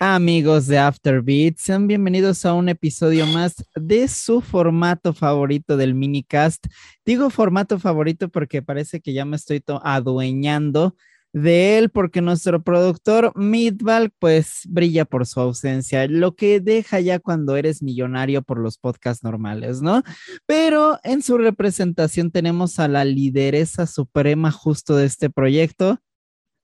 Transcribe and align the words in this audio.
Amigos 0.00 0.66
de 0.66 0.78
Afterbeat, 0.78 1.56
sean 1.58 1.86
bienvenidos 1.86 2.44
a 2.44 2.52
un 2.52 2.68
episodio 2.68 3.26
más 3.28 3.54
de 3.76 4.08
su 4.08 4.40
formato 4.40 5.14
favorito 5.14 5.76
del 5.76 5.94
minicast. 5.94 6.66
Digo 7.06 7.30
formato 7.30 7.78
favorito 7.78 8.28
porque 8.28 8.60
parece 8.60 9.00
que 9.00 9.12
ya 9.12 9.24
me 9.24 9.36
estoy 9.36 9.62
adueñando 9.82 10.96
de 11.32 11.78
él 11.78 11.90
porque 11.90 12.20
nuestro 12.22 12.62
productor 12.62 13.32
Midval 13.36 14.10
pues 14.18 14.62
brilla 14.68 15.04
por 15.04 15.26
su 15.26 15.40
ausencia, 15.40 16.08
lo 16.08 16.34
que 16.34 16.58
deja 16.58 16.98
ya 16.98 17.20
cuando 17.20 17.56
eres 17.56 17.80
millonario 17.80 18.42
por 18.42 18.58
los 18.58 18.78
podcasts 18.78 19.22
normales, 19.22 19.80
¿no? 19.80 20.02
Pero 20.44 20.98
en 21.04 21.22
su 21.22 21.38
representación 21.38 22.32
tenemos 22.32 22.80
a 22.80 22.88
la 22.88 23.04
lideresa 23.04 23.86
suprema 23.86 24.50
justo 24.50 24.96
de 24.96 25.06
este 25.06 25.30
proyecto, 25.30 26.00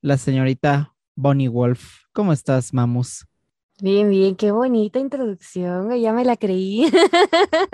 la 0.03 0.19
señorita 0.19 0.95
Bonnie 1.17 1.49
Wolf. 1.49 2.00
¿Cómo 2.21 2.35
estás, 2.35 2.75
Mamus? 2.75 3.25
Bien, 3.81 4.11
bien, 4.11 4.37
qué 4.37 4.51
bonita 4.51 4.99
introducción, 4.99 5.99
ya 5.99 6.13
me 6.13 6.23
la 6.23 6.37
creí. 6.37 6.87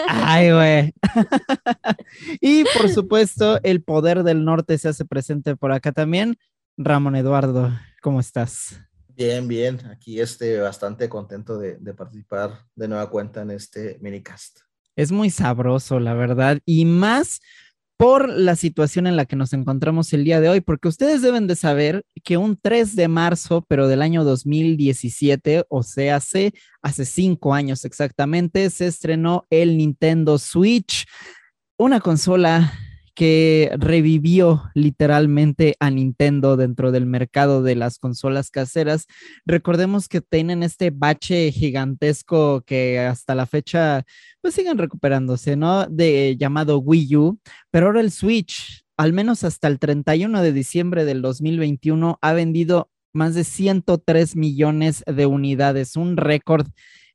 Ay, 0.09 0.53
güey. 0.53 0.95
y 2.41 2.63
por 2.63 2.89
supuesto, 2.91 3.59
el 3.65 3.83
poder 3.83 4.23
del 4.23 4.45
norte 4.45 4.79
se 4.79 4.89
hace 4.89 5.05
presente 5.05 5.57
por 5.57 5.73
acá 5.73 5.91
también. 5.91 6.39
Ramón 6.77 7.17
Eduardo, 7.17 7.73
¿cómo 8.01 8.21
estás? 8.21 8.81
Bien, 9.17 9.49
bien, 9.49 9.85
aquí 9.91 10.21
estoy 10.21 10.57
bastante 10.59 11.09
contento 11.09 11.59
de, 11.59 11.79
de 11.79 11.93
participar 11.93 12.53
de 12.77 12.87
nueva 12.87 13.11
cuenta 13.11 13.43
en 13.43 13.51
este 13.51 13.99
minicast. 14.01 14.61
Es 14.95 15.11
muy 15.11 15.31
sabroso, 15.31 15.99
la 15.99 16.15
verdad, 16.15 16.61
y 16.65 16.85
más 16.85 17.41
por 17.97 18.29
la 18.29 18.57
situación 18.57 19.07
en 19.07 19.17
la 19.17 19.25
que 19.25 19.37
nos 19.37 19.53
encontramos 19.53 20.13
el 20.13 20.25
día 20.25 20.41
de 20.41 20.49
hoy, 20.49 20.61
porque 20.61 20.89
ustedes 20.89 21.23
deben 21.23 21.47
de 21.47 21.57
saber 21.57 22.05
que 22.23 22.37
un 22.37 22.59
3 22.61 22.95
de 22.95 23.09
marzo, 23.09 23.65
pero 23.69 23.89
del 23.89 24.03
año 24.03 24.23
2017, 24.25 25.65
o 25.69 25.83
sea, 25.83 26.17
hace, 26.17 26.53
hace 26.83 27.05
cinco 27.07 27.55
años 27.55 27.85
exactamente, 27.85 28.69
se 28.71 28.87
estrenó 28.87 29.47
el 29.49 29.79
Nintendo 29.79 30.39
Switch, 30.39 31.07
una 31.79 32.01
consola 32.01 32.73
que 33.17 33.73
revivió 33.79 34.65
literalmente 34.75 35.75
a 35.81 35.91
Nintendo 35.91 36.59
dentro 36.59 36.93
del 36.93 37.07
mercado 37.07 37.63
de 37.63 37.75
las 37.75 37.99
consolas 37.99 38.51
caseras. 38.51 39.07
Recordemos 39.47 40.07
que 40.07 40.21
tienen 40.21 40.63
este 40.63 40.91
bache 40.91 41.51
gigantesco 41.51 42.61
que 42.61 43.01
hasta 43.01 43.35
la 43.35 43.47
fecha 43.47 44.05
pues 44.43 44.55
siguen 44.55 44.77
recuperándose, 44.77 45.57
¿no? 45.57 45.87
De 45.87 46.37
llamado 46.39 46.79
Wii 46.79 47.17
U, 47.17 47.41
pero 47.71 47.87
ahora 47.87 48.03
el 48.03 48.13
Switch, 48.13 48.85
al 48.99 49.15
menos 49.15 49.45
hasta 49.45 49.67
el 49.67 49.79
31 49.79 50.43
de 50.43 50.53
diciembre 50.53 51.07
del 51.07 51.23
2021, 51.23 52.19
ha 52.21 52.33
vendido 52.35 52.91
más 53.15 53.35
de 53.35 53.45
103 53.45 54.37
millones 54.37 55.03
de 55.07 55.25
unidades, 55.25 55.97
un 55.97 56.19
récord 56.19 56.67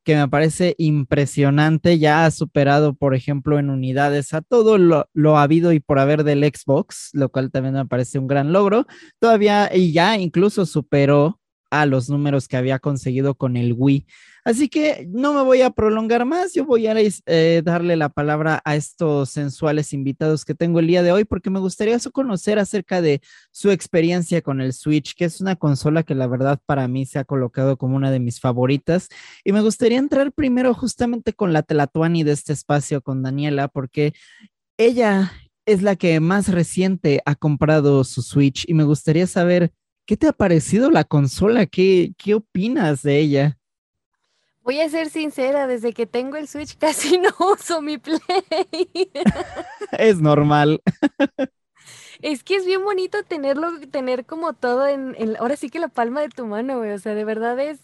que 0.04 0.16
me 0.16 0.28
parece 0.28 0.76
impresionante. 0.78 2.00
Ya 2.00 2.26
ha 2.26 2.32
superado, 2.32 2.94
por 2.94 3.16
ejemplo, 3.16 3.60
en 3.60 3.70
unidades 3.70 4.34
a 4.34 4.42
todo 4.42 4.78
lo, 4.78 5.10
lo 5.14 5.38
habido 5.38 5.74
y 5.74 5.80
por 5.80 6.00
haber 6.00 6.24
del 6.24 6.44
Xbox, 6.44 7.10
lo 7.14 7.30
cual 7.30 7.52
también 7.52 7.76
me 7.76 7.86
parece 7.86 8.20
un 8.20 8.28
gran 8.28 8.52
logro. 8.54 8.86
Todavía, 9.20 9.70
y 9.74 9.92
ya 9.94 10.18
incluso 10.18 10.66
superó 10.66 11.40
a 11.70 11.86
los 11.86 12.10
números 12.10 12.48
que 12.48 12.58
había 12.58 12.80
conseguido 12.80 13.36
con 13.36 13.58
el 13.58 13.74
Wii. 13.78 14.06
Así 14.44 14.70
que 14.70 15.08
no 15.12 15.34
me 15.34 15.44
voy 15.44 15.62
a 15.62 15.70
prolongar 15.70 16.26
más, 16.26 16.54
yo 16.54 16.66
voy 16.66 16.88
a 16.88 16.96
eh, 16.98 17.62
darle 17.64 17.96
la 17.96 18.10
palabra 18.10 18.62
a 18.66 18.76
estos 18.76 19.30
sensuales 19.30 19.94
invitados 19.94 20.46
que 20.46 20.56
tengo 20.56 20.80
el 20.80 20.88
día 20.88 21.04
de 21.04 21.12
hoy 21.12 21.26
porque 21.26 21.52
me 21.52 21.60
gustaría 21.60 21.98
conocer 22.12 22.58
acerca 22.58 23.02
de 23.02 23.22
su 23.52 23.70
experiencia 23.70 24.42
con 24.42 24.60
el 24.60 24.74
Switch, 24.74 25.14
que 25.16 25.26
es 25.26 25.42
una 25.42 25.56
consola 25.56 26.04
que 26.04 26.16
la 26.16 26.26
verdad 26.28 26.60
para 26.66 26.88
mí 26.88 27.06
se 27.06 27.20
ha 27.20 27.24
colocado 27.24 27.78
como 27.78 27.96
una 27.96 28.10
de 28.10 28.20
mis 28.20 28.40
favoritas. 28.40 29.10
Y 29.44 29.52
me 29.52 29.62
gustaría 29.62 30.00
entrar 30.00 30.32
primero 30.32 30.74
justamente 30.74 31.34
con 31.34 31.54
la 31.54 31.62
Telatuani 31.62 32.24
de 32.24 32.32
este 32.32 32.54
espacio, 32.54 33.02
con 33.02 33.22
Daniela, 33.22 33.68
porque 33.68 34.14
ella 34.78 35.32
es 35.68 35.84
la 35.84 35.96
que 35.96 36.20
más 36.20 36.48
reciente 36.48 37.22
ha 37.26 37.36
comprado 37.36 38.04
su 38.04 38.24
Switch 38.24 38.66
y 38.68 38.74
me 38.74 38.84
gustaría 38.84 39.28
saber 39.28 39.72
¿Qué 40.08 40.18
te 40.18 40.28
ha 40.28 40.34
parecido 40.34 40.90
la 40.90 41.06
consola? 41.06 41.68
¿Qué, 41.68 42.14
qué 42.18 42.34
opinas 42.34 43.02
de 43.02 43.20
ella? 43.20 43.61
Voy 44.64 44.80
a 44.80 44.90
ser 44.90 45.10
sincera, 45.10 45.66
desde 45.68 45.92
que 45.94 46.06
tengo 46.06 46.38
el 46.38 46.48
Switch 46.48 46.78
casi 46.80 47.18
no 47.18 47.30
uso 47.40 47.82
mi 47.82 47.98
Play. 47.98 48.20
es 49.92 50.22
normal. 50.22 50.82
Es 52.22 52.44
que 52.44 52.56
es 52.56 52.66
bien 52.66 52.84
bonito 52.84 53.24
tenerlo, 53.24 53.80
tener 53.92 54.26
como 54.26 54.54
todo 54.54 54.88
en, 54.88 55.16
ahora 55.40 55.56
sí 55.56 55.70
que 55.70 55.80
la 55.80 55.88
palma 55.88 56.22
de 56.22 56.30
tu 56.30 56.46
mano, 56.46 56.78
güey. 56.78 56.92
O 56.92 57.00
sea, 57.00 57.16
de 57.16 57.26
verdad 57.26 57.60
es, 57.60 57.80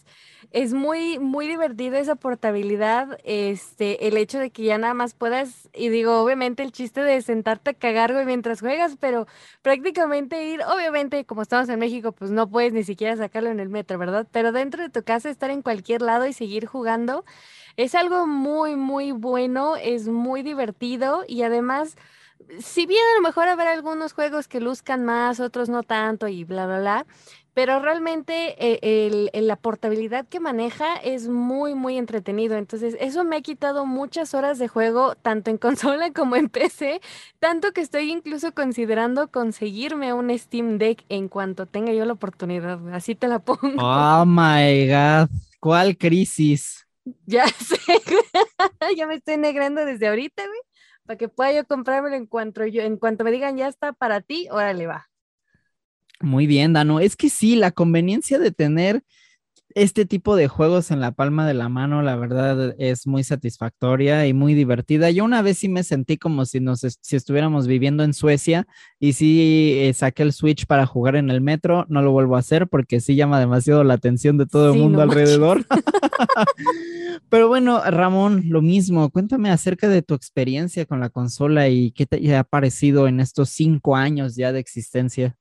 es 0.52 0.74
muy, 0.74 1.18
muy 1.18 1.48
divertido 1.48 1.98
esa 1.98 2.16
portabilidad, 2.16 3.18
este, 3.24 4.08
el 4.08 4.16
hecho 4.16 4.38
de 4.38 4.52
que 4.52 4.64
ya 4.64 4.78
nada 4.78 4.94
más 4.94 5.16
puedas, 5.16 5.70
y 5.74 5.90
digo, 5.90 6.22
obviamente 6.22 6.62
el 6.62 6.72
chiste 6.72 7.02
de 7.02 7.20
sentarte 7.24 7.72
a 7.72 7.74
cagar, 7.74 8.14
güey, 8.14 8.25
mientras 8.25 8.59
juegas, 8.59 8.96
pero 9.00 9.25
prácticamente 9.64 10.46
ir, 10.46 10.62
obviamente, 10.64 11.25
como 11.25 11.42
estamos 11.42 11.68
en 11.69 11.80
México, 11.80 12.12
pues 12.12 12.30
no 12.30 12.48
puedes 12.48 12.74
ni 12.74 12.84
siquiera 12.84 13.16
sacarlo 13.18 13.50
en 13.50 13.59
el 13.59 13.69
metro, 13.69 13.98
¿verdad? 13.98 14.28
Pero 14.31 14.52
dentro 14.52 14.84
de 14.84 14.90
tu 14.90 15.04
casa, 15.04 15.31
estar 15.31 15.50
en 15.50 15.64
cualquier 15.64 16.04
lado 16.04 16.28
y 16.28 16.34
seguir 16.34 16.68
jugando, 16.68 17.25
es 17.75 17.96
algo 17.96 18.28
muy, 18.28 18.75
muy 18.75 19.12
bueno, 19.12 19.75
es 19.78 20.08
muy 20.08 20.44
divertido 20.44 21.24
y 21.28 21.42
además 21.44 21.96
si 22.59 22.86
bien 22.86 23.02
a 23.14 23.16
lo 23.18 23.22
mejor 23.22 23.48
habrá 23.48 23.72
algunos 23.74 24.14
juegos 24.14 24.48
que 24.48 24.59
luzcan 24.59 25.06
más, 25.06 25.40
otros 25.40 25.70
no 25.70 25.84
tanto 25.84 26.28
y 26.28 26.44
bla, 26.44 26.66
bla, 26.66 26.80
bla, 26.80 27.06
pero 27.53 27.80
realmente 27.80 28.56
eh, 28.59 29.30
el, 29.34 29.48
la 29.48 29.56
portabilidad 29.56 30.28
que 30.28 30.40
maneja 30.40 30.96
es 30.98 31.28
muy, 31.28 31.74
muy 31.74 31.98
entretenido. 31.98 32.56
Entonces, 32.56 32.96
eso 33.00 33.24
me 33.24 33.38
ha 33.38 33.42
quitado 33.42 33.86
muchas 33.86 34.36
horas 34.36 34.59
de 34.59 34.68
juego, 34.68 35.16
tanto 35.16 35.50
en 35.50 35.58
consola 35.58 36.12
como 36.14 36.36
en 36.36 36.50
PC, 36.50 37.02
tanto 37.40 37.72
que 37.74 37.81
estoy 37.81 38.12
incluso 38.12 38.54
considerando 38.54 39.31
conseguirme 39.31 40.14
un 40.14 40.38
Steam 40.38 40.78
Deck 40.78 41.04
en 41.09 41.30
cuanto 41.30 41.66
tenga 41.66 41.94
yo 41.94 42.06
la 42.06 42.14
oportunidad. 42.14 42.80
Así 42.94 43.16
te 43.16 43.28
la 43.28 43.40
pongo. 43.44 43.81
Oh 43.81 44.25
my 44.25 44.88
God, 44.88 45.30
¿cuál 45.59 45.98
crisis? 45.98 46.86
Ya 47.25 47.48
sé, 47.59 47.78
ya 48.96 49.08
me 49.08 49.16
estoy 49.16 49.38
negrando 49.38 49.86
desde 49.86 50.08
ahorita, 50.08 50.44
güey, 50.46 50.59
para 51.07 51.18
que 51.18 51.29
pueda 51.29 51.53
yo 51.53 51.66
comprármelo 51.66 52.16
en 52.16 52.28
cuanto 52.28 52.66
yo, 52.66 52.84
en 52.84 52.97
cuanto 52.97 53.23
me 53.23 53.31
digan 53.31 53.57
ya 53.57 53.68
está 53.68 53.94
para 53.94 54.22
ti, 54.22 54.47
órale 54.51 54.85
va. 54.85 55.09
Muy 56.19 56.47
bien, 56.47 56.73
Dano. 56.73 57.00
Es 57.00 57.16
que 57.16 57.29
sí, 57.29 57.56
la 57.56 57.72
conveniencia 57.72 58.40
de 58.40 58.51
tener 58.51 59.03
este 59.78 60.08
tipo 60.08 60.36
de 60.36 60.48
juegos 60.48 60.90
en 60.90 61.00
la 61.00 61.12
palma 61.12 61.48
de 61.48 61.54
la 61.54 61.70
mano, 61.70 62.02
la 62.02 62.16
verdad, 62.16 62.74
es 62.80 63.06
muy 63.06 63.24
satisfactoria 63.24 64.26
y 64.26 64.34
muy 64.34 64.56
divertida. 64.56 65.12
Yo 65.12 65.24
una 65.24 65.44
vez 65.44 65.60
sí 65.60 65.70
me 65.70 65.84
sentí 65.84 66.18
como 66.18 66.46
si 66.46 66.60
nos 66.60 66.80
si 66.80 67.16
estuviéramos 67.16 67.68
viviendo 67.68 68.04
en 68.04 68.16
Suecia 68.16 68.66
y 69.00 69.14
sí 69.14 69.76
eh, 69.78 69.94
saqué 69.94 70.24
el 70.24 70.34
Switch 70.34 70.66
para 70.66 70.88
jugar 70.88 71.16
en 71.16 71.30
el 71.30 71.42
metro. 71.42 71.86
No 71.90 72.02
lo 72.02 72.12
vuelvo 72.12 72.36
a 72.36 72.40
hacer 72.40 72.68
porque 72.68 73.00
sí 73.00 73.16
llama 73.16 73.40
demasiado 73.40 73.84
la 73.84 73.94
atención 73.94 74.40
de 74.40 74.48
todo 74.48 74.74
el 74.74 74.80
mundo 74.80 75.02
alrededor. 75.04 75.64
Pero 77.30 77.48
bueno, 77.48 77.84
Ramón, 77.86 78.46
lo 78.48 78.64
mismo. 78.64 79.12
Cuéntame 79.12 79.52
acerca 79.52 79.90
de 79.90 80.02
tu 80.02 80.16
experiencia 80.16 80.88
con 80.88 81.00
la 81.00 81.10
consola 81.10 81.70
y 81.70 81.92
qué 81.92 82.08
te 82.08 82.36
ha 82.36 82.44
parecido 82.44 83.08
en 83.08 83.20
estos 83.20 83.50
cinco 83.50 83.96
años 83.96 84.36
ya 84.36 84.52
de 84.52 84.60
existencia. 84.60 85.38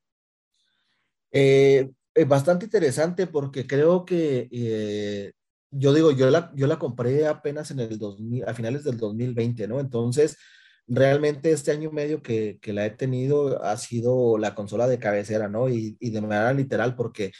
Eh, 1.33 1.91
es 2.16 2.27
bastante 2.27 2.65
interesante 2.65 3.27
porque 3.27 3.66
creo 3.66 4.06
que 4.06 4.49
eh, 4.50 5.32
yo 5.71 5.93
digo, 5.93 6.12
yo 6.12 6.31
la, 6.31 6.50
yo 6.54 6.66
la 6.66 6.78
compré 6.78 7.27
apenas 7.27 7.71
en 7.71 7.81
el 7.81 7.99
2000, 7.99 8.49
a 8.49 8.54
finales 8.54 8.84
del 8.84 8.97
2020, 8.97 9.69
¿no? 9.69 9.81
Entonces, 9.81 10.38
realmente 10.87 11.53
este 11.53 11.72
año 11.72 11.91
medio 11.93 12.22
que, 12.22 12.59
que 12.62 12.72
la 12.72 12.87
he 12.87 12.91
tenido 12.91 13.62
ha 13.62 13.77
sido 13.77 14.38
la 14.38 14.54
consola 14.54 14.88
de 14.88 14.99
cabecera, 14.99 15.49
¿no? 15.49 15.69
Y, 15.69 15.97
y 16.00 16.10
de 16.10 16.21
manera 16.22 16.54
literal 16.54 16.97
porque 16.97 17.32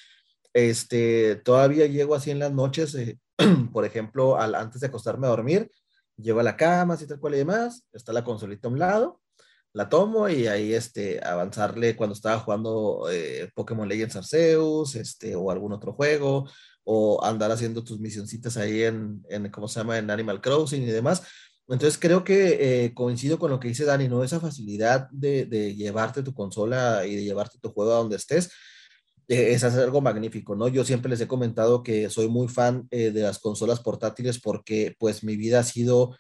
este, 0.53 1.37
todavía 1.37 1.87
llego 1.87 2.15
así 2.15 2.31
en 2.31 2.39
las 2.41 2.53
noches, 2.53 2.95
eh, 2.97 3.19
por 3.73 3.87
ejemplo, 3.87 4.37
al, 4.37 4.55
antes 4.55 4.81
de 4.83 4.89
acostarme 4.89 5.27
a 5.27 5.31
dormir, 5.31 5.71
llego 6.17 6.41
a 6.41 6.43
la 6.43 6.57
cama, 6.57 6.95
así 6.95 7.07
tal 7.07 7.21
cual 7.21 7.35
y 7.35 7.39
demás, 7.39 7.85
está 7.93 8.13
la 8.13 8.25
consolita 8.25 8.69
a 8.69 8.71
un 8.73 8.79
lado 8.79 9.21
la 9.77 9.91
tomo 9.91 10.27
y 10.31 10.47
ahí 10.47 10.73
este, 10.73 11.23
avanzarle 11.23 11.97
cuando 11.97 12.15
estaba 12.15 12.39
jugando 12.39 13.09
eh, 13.13 13.51
Pokémon 13.55 13.87
Legends 13.87 14.17
Arceus 14.17 14.95
este, 14.95 15.37
o 15.37 15.51
algún 15.51 15.75
otro 15.75 15.93
juego 15.93 16.49
o 16.85 17.23
andar 17.23 17.53
haciendo 17.53 17.85
tus 17.85 18.01
misioncitas 18.01 18.57
ahí 18.57 18.85
en, 18.85 19.23
en 19.29 19.51
¿cómo 19.51 19.69
se 19.69 19.81
llama? 19.81 19.99
En 19.99 20.11
Animal 20.11 20.41
Crossing 20.41 20.83
y 20.83 20.87
demás. 20.87 21.25
Entonces 21.69 21.99
creo 21.99 22.25
que 22.25 22.85
eh, 22.87 22.95
coincido 22.95 23.39
con 23.39 23.51
lo 23.51 23.61
que 23.61 23.69
dice 23.69 23.85
Dani, 23.85 24.09
¿no? 24.09 24.25
Esa 24.25 24.41
facilidad 24.41 25.11
de, 25.11 25.45
de, 25.45 25.75
llevarte 25.75 26.23
tu 26.23 26.33
consola 26.33 27.05
y 27.07 27.15
de 27.15 27.25
llevarte 27.25 27.59
tu 27.61 27.71
juego 27.71 27.93
a 27.93 27.97
donde 27.97 28.17
estés, 28.17 28.51
eh, 29.29 29.53
es 29.53 29.63
hacer 29.63 29.83
algo 29.83 30.01
magnífico, 30.01 30.57
¿no? 30.57 30.69
Yo 30.69 30.87
siempre 30.87 31.11
les 31.11 31.21
he 31.21 31.29
comentado 31.29 31.83
que 31.83 32.09
soy 32.09 32.29
muy 32.29 32.49
fan 32.49 32.89
de 32.91 33.13
las 33.13 33.41
consolas 33.41 33.81
portátiles 33.81 34.41
porque 34.41 34.97
pues 34.99 35.23
mi 35.23 35.37
vida 35.37 35.59
ha 35.59 35.65
sido 35.65 36.17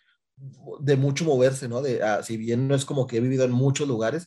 de 0.80 0.96
mucho 0.96 1.24
moverse, 1.24 1.68
¿no? 1.68 1.82
De, 1.82 2.02
ah, 2.02 2.22
si 2.22 2.36
bien 2.36 2.68
no 2.68 2.74
es 2.74 2.84
como 2.84 3.06
que 3.06 3.18
he 3.18 3.20
vivido 3.20 3.44
en 3.44 3.52
muchos 3.52 3.88
lugares, 3.88 4.26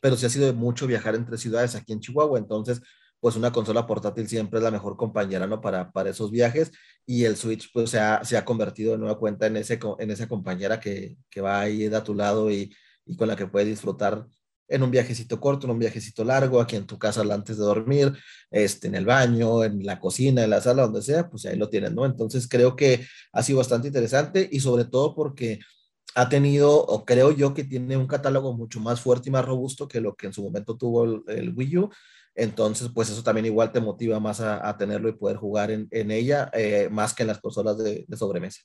pero 0.00 0.16
sí 0.16 0.26
ha 0.26 0.30
sido 0.30 0.46
de 0.46 0.52
mucho 0.52 0.86
viajar 0.86 1.14
entre 1.14 1.38
ciudades 1.38 1.74
aquí 1.74 1.92
en 1.92 2.00
Chihuahua. 2.00 2.38
Entonces, 2.38 2.80
pues 3.20 3.36
una 3.36 3.52
consola 3.52 3.86
portátil 3.86 4.28
siempre 4.28 4.58
es 4.58 4.64
la 4.64 4.70
mejor 4.72 4.96
compañera, 4.96 5.46
¿no? 5.46 5.60
Para, 5.60 5.92
para 5.92 6.10
esos 6.10 6.30
viajes 6.30 6.72
y 7.06 7.24
el 7.24 7.36
Switch 7.36 7.70
pues 7.72 7.90
se 7.90 8.00
ha, 8.00 8.24
se 8.24 8.36
ha 8.36 8.44
convertido 8.44 8.92
de 8.92 8.98
nueva 8.98 9.18
cuenta 9.18 9.46
en, 9.46 9.56
ese, 9.56 9.78
en 9.98 10.10
esa 10.10 10.28
compañera 10.28 10.80
que, 10.80 11.16
que 11.30 11.40
va 11.40 11.60
ahí 11.60 11.86
a 11.86 12.02
tu 12.02 12.14
lado 12.14 12.50
y, 12.50 12.74
y 13.06 13.16
con 13.16 13.28
la 13.28 13.36
que 13.36 13.46
puedes 13.46 13.68
disfrutar 13.68 14.26
en 14.72 14.82
un 14.82 14.90
viajecito 14.90 15.38
corto, 15.40 15.66
en 15.66 15.72
un 15.72 15.78
viajecito 15.78 16.24
largo, 16.24 16.60
aquí 16.60 16.76
en 16.76 16.86
tu 16.86 16.98
casa 16.98 17.22
antes 17.22 17.58
de 17.58 17.64
dormir, 17.64 18.12
este, 18.50 18.88
en 18.88 18.94
el 18.94 19.04
baño, 19.06 19.64
en 19.64 19.84
la 19.84 20.00
cocina, 20.00 20.44
en 20.44 20.50
la 20.50 20.60
sala, 20.60 20.82
donde 20.84 21.02
sea, 21.02 21.28
pues 21.28 21.46
ahí 21.46 21.56
lo 21.56 21.68
tienes, 21.68 21.92
¿no? 21.92 22.06
Entonces 22.06 22.48
creo 22.48 22.74
que 22.76 23.06
ha 23.32 23.42
sido 23.42 23.58
bastante 23.58 23.88
interesante 23.88 24.48
y 24.50 24.60
sobre 24.60 24.84
todo 24.84 25.14
porque 25.14 25.60
ha 26.14 26.28
tenido, 26.28 26.84
o 26.84 27.04
creo 27.04 27.32
yo 27.32 27.54
que 27.54 27.64
tiene 27.64 27.96
un 27.96 28.06
catálogo 28.06 28.54
mucho 28.54 28.80
más 28.80 29.00
fuerte 29.00 29.28
y 29.28 29.32
más 29.32 29.44
robusto 29.44 29.88
que 29.88 30.00
lo 30.00 30.14
que 30.14 30.26
en 30.26 30.32
su 30.32 30.42
momento 30.42 30.76
tuvo 30.76 31.04
el, 31.28 31.54
Wii 31.54 31.78
U. 31.78 31.90
Entonces, 32.34 32.88
pues 32.94 33.10
eso 33.10 33.22
también 33.22 33.46
igual 33.46 33.72
te 33.72 33.80
motiva 33.80 34.18
más 34.20 34.40
a, 34.40 34.76
tenerlo 34.78 35.08
y 35.08 35.12
poder 35.12 35.36
jugar 35.36 35.70
en, 35.70 36.10
ella, 36.10 36.50
eh, 36.54 36.88
más 36.90 37.14
que 37.14 37.24
en 37.24 37.28
las 37.28 37.40
consolas 37.40 37.78
de, 37.78 38.04
de 38.08 38.16
sobremesa. 38.16 38.62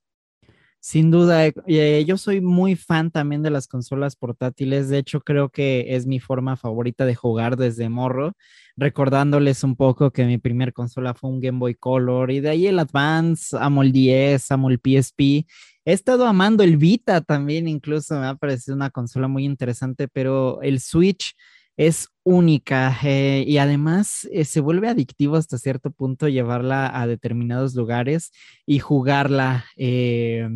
Sin 0.90 1.12
duda, 1.12 1.46
eh, 1.46 1.54
eh, 1.68 2.06
yo 2.08 2.16
soy 2.16 2.40
muy 2.40 2.78
fan 2.78 3.12
también 3.12 3.44
de 3.44 3.50
las 3.50 3.68
consolas 3.68 4.16
portátiles. 4.16 4.88
De 4.88 5.00
hecho, 5.00 5.20
creo 5.20 5.50
que 5.50 5.98
es 5.98 6.08
mi 6.08 6.22
forma 6.22 6.56
favorita 6.56 7.06
de 7.06 7.14
jugar 7.14 7.58
desde 7.58 7.90
morro, 7.90 8.38
recordándoles 8.78 9.66
un 9.66 9.76
poco 9.76 10.12
que 10.12 10.24
mi 10.24 10.38
primer 10.38 10.72
consola 10.72 11.14
fue 11.14 11.30
un 11.30 11.42
Game 11.42 11.60
Boy 11.60 11.76
Color 11.76 12.32
y 12.32 12.40
de 12.40 12.48
ahí 12.52 12.68
el 12.68 12.80
Advance, 12.80 13.58
amo 13.60 13.84
el 13.84 13.92
10, 13.92 14.50
amo 14.50 14.70
el 14.70 14.80
PSP. 14.80 15.46
He 15.84 15.92
estado 15.92 16.26
amando 16.26 16.64
el 16.64 16.78
Vita 16.78 17.20
también, 17.20 17.68
incluso 17.68 18.18
me 18.18 18.28
ha 18.28 18.36
parecido 18.36 18.74
una 18.74 18.90
consola 18.90 19.28
muy 19.28 19.44
interesante, 19.44 20.08
pero 20.08 20.62
el 20.62 20.80
Switch 20.80 21.36
es 21.78 22.10
única 22.24 22.98
eh, 23.04 23.44
y 23.48 23.60
además 23.60 24.28
eh, 24.32 24.44
se 24.46 24.60
vuelve 24.60 24.90
adictivo 24.90 25.36
hasta 25.38 25.60
cierto 25.60 25.92
punto 25.92 26.28
llevarla 26.28 27.00
a 27.00 27.08
determinados 27.08 27.76
lugares 27.76 28.32
y 28.66 28.80
jugarla 28.80 29.66
eh, 29.78 30.50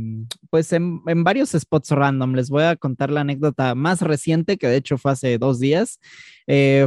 pues 0.49 0.73
en, 0.73 1.01
en, 1.05 1.23
varios 1.23 1.51
spots 1.51 1.91
random. 1.91 2.33
Les 2.33 2.49
voy 2.49 2.63
a 2.63 2.75
contar 2.75 3.11
la 3.11 3.21
anécdota 3.21 3.75
más 3.75 4.01
reciente 4.01 4.57
que 4.57 4.67
de 4.67 4.77
hecho 4.77 4.97
fue 4.97 5.11
hace 5.11 5.37
dos 5.37 5.59
días. 5.59 5.99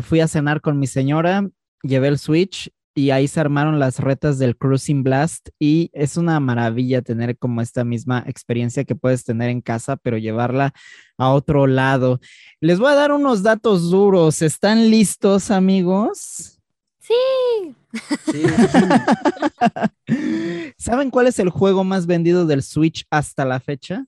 fui 0.02 0.20
a 0.20 0.28
cenar 0.28 0.60
con 0.60 0.78
mi 0.78 0.86
señora, 0.88 1.48
llevé 1.82 2.08
el 2.08 2.18
Switch 2.18 2.70
y 2.94 3.10
ahí 3.10 3.26
se 3.26 3.40
armaron 3.40 3.80
las 3.80 3.98
retas 3.98 4.38
del 4.38 4.56
Cruising 4.56 5.02
Blast 5.02 5.48
y 5.58 5.90
es 5.92 6.16
una 6.16 6.38
maravilla 6.38 7.02
tener 7.02 7.36
como 7.36 7.60
esta 7.60 7.84
misma 7.84 8.22
experiencia 8.26 8.84
que 8.84 8.94
puedes 8.94 9.24
tener 9.24 9.50
en 9.50 9.60
casa, 9.60 9.96
pero 9.96 10.16
llevarla 10.16 10.72
a 11.18 11.30
otro 11.30 11.66
lado. 11.66 12.20
Les 12.60 12.78
voy 12.78 12.92
a 12.92 12.94
dar 12.94 13.10
unos 13.10 13.42
datos 13.42 13.90
duros. 13.90 14.42
¿Están 14.42 14.90
listos, 14.90 15.50
amigos? 15.50 16.60
Sí. 17.00 17.74
¿Saben 20.78 21.10
cuál 21.10 21.26
es 21.26 21.40
el 21.40 21.50
juego 21.50 21.82
más 21.82 22.06
vendido 22.06 22.46
del 22.46 22.62
Switch 22.62 23.06
hasta 23.10 23.44
la 23.44 23.58
fecha? 23.58 24.06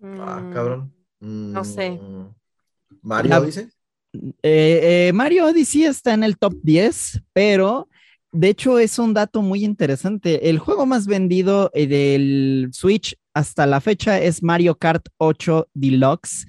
Ah, 0.00 0.48
cabrón. 0.52 0.94
No 1.18 1.64
sé. 1.64 1.90
Mm, 1.90 2.28
Mario 3.02 3.42
dice. 3.42 3.68
Eh, 4.42 5.08
eh, 5.08 5.12
Mario 5.12 5.46
Odyssey 5.46 5.84
está 5.84 6.14
en 6.14 6.24
el 6.24 6.38
top 6.38 6.54
10, 6.62 7.22
pero 7.32 7.88
de 8.32 8.48
hecho 8.48 8.78
es 8.78 8.98
un 8.98 9.14
dato 9.14 9.42
muy 9.42 9.64
interesante. 9.64 10.50
El 10.50 10.58
juego 10.58 10.86
más 10.86 11.06
vendido 11.06 11.70
eh, 11.74 11.86
del 11.86 12.70
Switch 12.72 13.16
hasta 13.34 13.66
la 13.66 13.80
fecha 13.80 14.20
es 14.20 14.42
Mario 14.42 14.76
Kart 14.76 15.06
8 15.18 15.68
Deluxe 15.74 16.46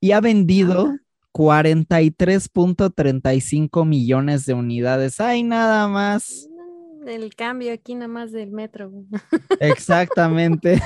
y 0.00 0.12
ha 0.12 0.20
vendido 0.20 0.94
43.35 1.32 3.86
millones 3.86 4.46
de 4.46 4.54
unidades. 4.54 5.20
Hay 5.20 5.42
nada 5.42 5.88
más. 5.88 6.48
Mm, 6.48 7.08
el 7.08 7.34
cambio 7.34 7.72
aquí 7.72 7.94
nada 7.94 8.08
más 8.08 8.32
del 8.32 8.50
metro. 8.50 8.92
Exactamente. 9.60 10.82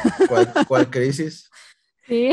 ¿Cuál, 0.69 0.91
crisis? 0.91 1.51
Sí. 2.07 2.31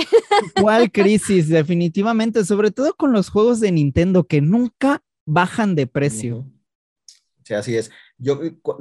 ¿Cuál 0.61 0.91
crisis? 0.91 1.47
Definitivamente, 1.47 2.43
sobre 2.45 2.71
todo 2.71 2.93
con 2.95 3.13
los 3.13 3.29
juegos 3.29 3.59
de 3.59 3.71
Nintendo 3.71 4.25
que 4.25 4.41
nunca 4.41 5.03
bajan 5.25 5.75
de 5.75 5.87
precio. 5.87 6.45
Sí, 7.43 7.53
así 7.53 7.75
es. 7.77 7.91
Yo 8.17 8.39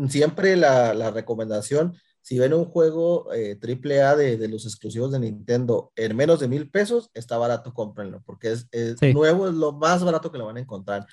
siempre 0.09 0.57
la, 0.57 0.95
la 0.95 1.11
recomendación, 1.11 1.97
si 2.21 2.39
ven 2.39 2.53
un 2.53 2.67
juego 2.67 3.33
eh, 3.33 3.57
triple 3.57 4.03
A 4.03 4.17
de, 4.17 4.37
de, 4.37 4.49
los 4.49 4.65
exclusivos 4.67 5.13
de 5.13 5.21
Nintendo 5.21 5.93
en 5.97 6.15
menos 6.17 6.41
de 6.41 6.49
mil 6.49 6.71
pesos, 6.71 7.11
está 7.15 7.39
barato, 7.39 7.73
cómprenlo, 7.73 8.23
porque 8.27 8.53
es, 8.53 8.69
nuevo, 9.15 9.49
es 9.49 9.55
lo 9.55 9.73
más 9.73 10.05
barato 10.05 10.31
que 10.31 10.39
lo 10.39 10.47
van 10.47 10.59
a 10.59 10.61
encontrar. 10.61 11.07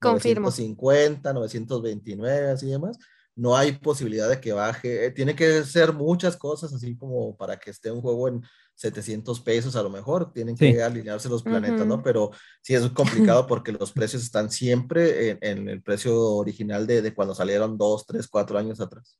Confirmo. 0.00 0.48
950, 0.48 1.32
929, 1.32 2.50
así 2.50 2.66
demás. 2.66 2.98
No 3.36 3.56
hay 3.56 3.72
posibilidad 3.72 4.28
de 4.28 4.40
que 4.40 4.52
baje. 4.52 5.06
Eh, 5.06 5.10
tiene 5.10 5.34
que 5.34 5.64
ser 5.64 5.92
muchas 5.92 6.36
cosas, 6.36 6.72
así 6.72 6.96
como 6.96 7.36
para 7.36 7.58
que 7.58 7.70
esté 7.70 7.90
un 7.90 8.00
juego 8.00 8.28
en 8.28 8.42
700 8.74 9.40
pesos 9.40 9.76
a 9.76 9.82
lo 9.82 9.90
mejor, 9.90 10.32
tienen 10.32 10.56
que 10.56 10.82
alinearse 10.82 11.28
los 11.28 11.42
planetas, 11.42 11.86
¿no? 11.86 12.02
Pero 12.02 12.30
sí 12.62 12.74
es 12.74 12.86
complicado 12.90 13.46
porque 13.46 13.72
los 13.72 13.92
precios 13.92 14.22
están 14.22 14.50
siempre 14.50 15.38
en, 15.40 15.68
el 15.68 15.82
precio 15.82 16.20
original 16.20 16.86
de, 16.86 17.02
de, 17.02 17.14
cuando 17.14 17.34
salieron 17.34 17.78
dos, 17.78 18.06
tres, 18.06 18.26
cuatro 18.28 18.58
años 18.58 18.80
atrás. 18.80 19.18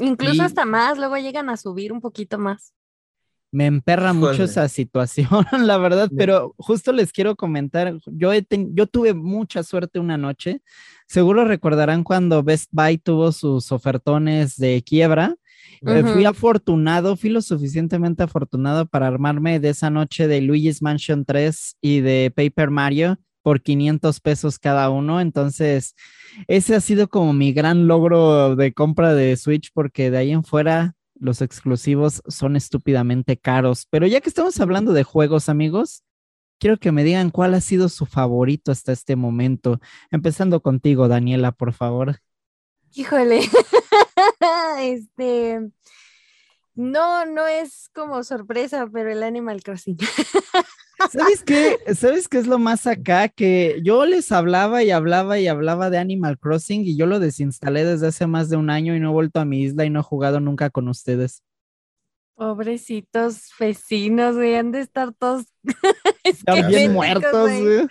Incluso 0.00 0.42
hasta 0.42 0.64
más, 0.64 0.98
luego 0.98 1.16
llegan 1.16 1.48
a 1.48 1.56
subir 1.56 1.92
un 1.92 2.00
poquito 2.00 2.38
más. 2.38 2.74
Me 3.50 3.66
emperra 3.66 4.12
mucho 4.12 4.42
esa 4.42 4.68
situación, 4.68 5.28
la 5.62 5.78
verdad, 5.78 6.10
pero 6.16 6.56
justo 6.58 6.92
les 6.92 7.12
quiero 7.12 7.36
comentar, 7.36 7.96
yo, 8.06 8.32
yo 8.50 8.86
tuve 8.88 9.14
mucha 9.14 9.62
suerte 9.62 10.00
una 10.00 10.18
noche, 10.18 10.60
seguro 11.06 11.44
recordarán 11.44 12.02
cuando 12.02 12.42
Best 12.42 12.68
Buy 12.72 12.98
tuvo 12.98 13.30
sus 13.30 13.70
ofertones 13.70 14.56
de 14.56 14.82
quiebra, 14.82 15.36
eh, 15.82 16.04
fui 16.12 16.24
afortunado, 16.24 17.16
fui 17.16 17.30
lo 17.30 17.42
suficientemente 17.42 18.22
afortunado 18.22 18.86
para 18.86 19.06
armarme 19.06 19.60
de 19.60 19.70
esa 19.70 19.90
noche 19.90 20.28
de 20.28 20.40
Luigi's 20.40 20.82
Mansion 20.82 21.24
3 21.24 21.76
y 21.80 22.00
de 22.00 22.32
Paper 22.34 22.70
Mario 22.70 23.18
por 23.42 23.60
500 23.60 24.20
pesos 24.20 24.58
cada 24.58 24.90
uno. 24.90 25.20
Entonces, 25.20 25.94
ese 26.48 26.74
ha 26.74 26.80
sido 26.80 27.08
como 27.08 27.32
mi 27.32 27.52
gran 27.52 27.86
logro 27.86 28.56
de 28.56 28.72
compra 28.72 29.14
de 29.14 29.36
Switch 29.36 29.70
porque 29.72 30.10
de 30.10 30.18
ahí 30.18 30.32
en 30.32 30.44
fuera 30.44 30.94
los 31.14 31.42
exclusivos 31.42 32.22
son 32.26 32.56
estúpidamente 32.56 33.36
caros. 33.36 33.86
Pero 33.90 34.06
ya 34.06 34.20
que 34.20 34.28
estamos 34.28 34.58
hablando 34.60 34.92
de 34.92 35.04
juegos, 35.04 35.48
amigos, 35.48 36.02
quiero 36.58 36.78
que 36.78 36.92
me 36.92 37.04
digan 37.04 37.30
cuál 37.30 37.54
ha 37.54 37.60
sido 37.60 37.88
su 37.88 38.06
favorito 38.06 38.72
hasta 38.72 38.92
este 38.92 39.16
momento. 39.16 39.80
Empezando 40.10 40.60
contigo, 40.60 41.08
Daniela, 41.08 41.52
por 41.52 41.72
favor. 41.72 42.20
Híjole. 42.94 43.40
este, 44.80 45.60
no, 46.74 47.24
no 47.26 47.46
es 47.46 47.88
como 47.94 48.22
sorpresa, 48.24 48.88
pero 48.92 49.10
el 49.10 49.22
Animal 49.22 49.62
Crossing. 49.62 49.96
¿Sabes 51.12 51.42
qué? 51.42 51.78
¿Sabes 51.94 52.28
qué 52.28 52.38
es 52.38 52.46
lo 52.46 52.58
más 52.58 52.86
acá? 52.86 53.28
Que 53.28 53.80
yo 53.82 54.04
les 54.06 54.32
hablaba 54.32 54.82
y 54.82 54.90
hablaba 54.90 55.38
y 55.38 55.46
hablaba 55.46 55.90
de 55.90 55.98
Animal 55.98 56.38
Crossing 56.38 56.82
y 56.82 56.96
yo 56.96 57.06
lo 57.06 57.20
desinstalé 57.20 57.84
desde 57.84 58.08
hace 58.08 58.26
más 58.26 58.48
de 58.48 58.56
un 58.56 58.70
año 58.70 58.94
y 58.94 59.00
no 59.00 59.10
he 59.10 59.12
vuelto 59.12 59.40
a 59.40 59.44
mi 59.44 59.62
isla 59.62 59.84
y 59.84 59.90
no 59.90 60.00
he 60.00 60.04
jugado 60.04 60.40
nunca 60.40 60.70
con 60.70 60.88
ustedes. 60.88 61.42
Pobrecitos 62.34 63.50
vecinos, 63.60 64.34
güey, 64.34 64.56
han 64.56 64.72
de 64.72 64.80
estar 64.80 65.12
todos 65.12 65.44
bien 66.68 66.92
muertos, 66.92 67.50
güey. 67.50 67.86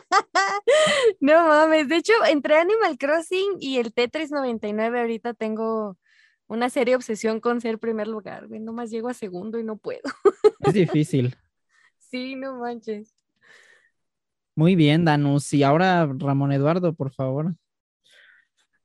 no 1.20 1.46
mames, 1.46 1.88
de 1.88 1.96
hecho, 1.96 2.12
entre 2.28 2.58
Animal 2.58 2.98
Crossing 2.98 3.56
y 3.58 3.78
el 3.78 3.94
Tetris 3.94 4.30
99 4.30 5.00
ahorita 5.00 5.32
tengo 5.32 5.96
una 6.46 6.68
seria 6.68 6.96
obsesión 6.96 7.40
con 7.40 7.60
ser 7.60 7.78
primer 7.78 8.08
lugar, 8.08 8.48
güey, 8.48 8.60
nomás 8.60 8.90
llego 8.90 9.08
a 9.08 9.14
segundo 9.14 9.58
y 9.58 9.64
no 9.64 9.76
puedo. 9.76 10.02
es 10.60 10.74
difícil. 10.74 11.36
Sí, 11.98 12.34
no 12.34 12.58
manches. 12.58 13.14
Muy 14.56 14.74
bien, 14.74 15.04
Danus. 15.04 15.52
Y 15.54 15.62
ahora 15.62 16.06
Ramón 16.18 16.52
Eduardo, 16.52 16.92
por 16.92 17.12
favor. 17.12 17.54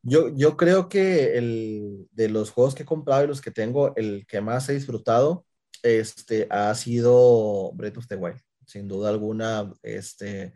Yo, 0.07 0.29
yo 0.35 0.55
creo 0.55 0.87
que 0.87 1.35
el, 1.35 2.07
de 2.11 2.29
los 2.29 2.51
juegos 2.51 2.75
que 2.75 2.83
he 2.83 2.85
comprado 2.85 3.23
y 3.23 3.27
los 3.27 3.41
que 3.41 3.49
tengo, 3.49 3.95
el 3.95 4.27
que 4.27 4.39
más 4.39 4.69
he 4.69 4.73
disfrutado 4.73 5.47
este, 5.81 6.47
ha 6.51 6.73
sido 6.75 7.71
Breath 7.73 7.97
of 7.97 8.07
the 8.07 8.15
Wild. 8.15 8.39
Sin 8.67 8.87
duda 8.87 9.09
alguna, 9.09 9.73
este, 9.81 10.53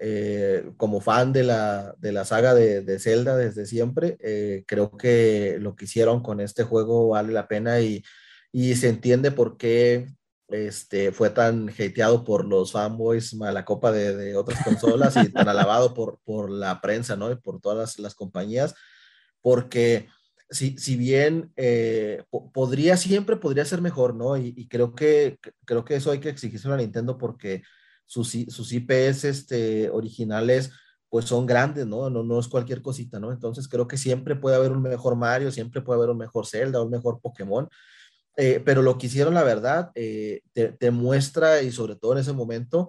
eh, 0.00 0.72
como 0.76 1.00
fan 1.00 1.32
de 1.32 1.44
la, 1.44 1.94
de 1.98 2.10
la 2.10 2.24
saga 2.24 2.54
de, 2.54 2.82
de 2.82 2.98
Zelda 2.98 3.36
desde 3.36 3.66
siempre, 3.66 4.16
eh, 4.20 4.64
creo 4.66 4.96
que 4.96 5.58
lo 5.60 5.76
que 5.76 5.84
hicieron 5.84 6.20
con 6.20 6.40
este 6.40 6.64
juego 6.64 7.10
vale 7.10 7.32
la 7.32 7.46
pena 7.46 7.80
y, 7.80 8.02
y 8.50 8.74
se 8.74 8.88
entiende 8.88 9.30
por 9.30 9.56
qué 9.56 10.08
este, 10.52 11.12
fue 11.12 11.30
tan 11.30 11.68
hateado 11.68 12.24
por 12.24 12.46
los 12.46 12.72
fanboys 12.72 13.34
a 13.40 13.52
la 13.52 13.64
copa 13.64 13.92
de, 13.92 14.36
otras 14.36 14.62
consolas 14.64 15.16
y 15.16 15.28
tan 15.32 15.48
alabado 15.48 15.94
por, 15.94 16.18
por 16.24 16.50
la 16.50 16.80
prensa, 16.80 17.16
¿no? 17.16 17.30
Y 17.30 17.36
por 17.36 17.60
todas 17.60 17.98
las, 17.98 18.14
compañías, 18.14 18.74
porque 19.40 20.08
si, 20.50 20.76
si 20.78 20.96
bien 20.96 21.52
eh, 21.56 22.24
podría, 22.52 22.96
siempre 22.96 23.36
podría 23.36 23.64
ser 23.64 23.80
mejor, 23.80 24.14
¿no? 24.14 24.36
Y, 24.36 24.54
y, 24.56 24.68
creo, 24.68 24.94
que, 24.94 25.38
creo 25.64 25.84
que 25.84 25.96
eso 25.96 26.10
hay 26.10 26.20
que 26.20 26.28
exigirse 26.28 26.68
a 26.68 26.76
Nintendo 26.76 27.18
porque 27.18 27.62
sus, 28.06 28.36
sus 28.48 28.72
IPs 28.72 29.24
este, 29.24 29.88
originales 29.90 30.70
pues 31.08 31.26
son 31.26 31.44
grandes, 31.44 31.86
¿no? 31.86 32.08
¿no? 32.08 32.22
No 32.22 32.40
es 32.40 32.48
cualquier 32.48 32.80
cosita, 32.80 33.20
¿no? 33.20 33.32
Entonces 33.32 33.68
creo 33.68 33.86
que 33.86 33.98
siempre 33.98 34.34
puede 34.34 34.56
haber 34.56 34.72
un 34.72 34.80
mejor 34.80 35.14
Mario, 35.14 35.52
siempre 35.52 35.82
puede 35.82 35.98
haber 35.98 36.10
un 36.10 36.16
mejor 36.16 36.46
Zelda, 36.46 36.82
un 36.82 36.90
mejor 36.90 37.20
Pokémon, 37.20 37.68
eh, 38.36 38.62
pero 38.64 38.82
lo 38.82 38.98
que 38.98 39.06
hicieron, 39.06 39.34
la 39.34 39.42
verdad, 39.42 39.90
eh, 39.94 40.42
te, 40.52 40.90
muestra 40.90 41.62
y 41.62 41.70
sobre 41.72 41.96
todo 41.96 42.12
en 42.12 42.18
ese 42.18 42.32
momento, 42.32 42.88